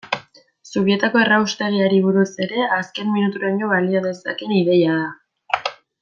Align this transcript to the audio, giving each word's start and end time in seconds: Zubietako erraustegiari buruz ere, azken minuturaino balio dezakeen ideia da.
Zubietako 0.71 1.19
erraustegiari 1.25 1.99
buruz 2.07 2.25
ere, 2.47 2.63
azken 2.79 3.11
minuturaino 3.17 3.69
balio 3.77 4.01
dezakeen 4.09 4.55
ideia 4.61 4.97
da. 5.03 5.69